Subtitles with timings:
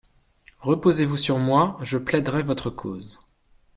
[0.61, 3.19] Reposez-vous sur moi, je plaiderai votre cause.